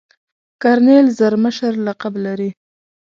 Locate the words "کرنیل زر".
0.61-1.33